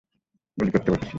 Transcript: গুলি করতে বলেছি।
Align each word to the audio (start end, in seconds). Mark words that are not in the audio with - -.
গুলি 0.57 0.71
করতে 0.71 0.89
বলেছি। 0.91 1.09